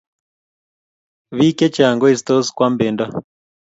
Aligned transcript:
Biik 1.37 1.57
chechang 1.59 1.97
koestos 2.01 2.47
koam 2.57 2.73
bendo 2.79 3.05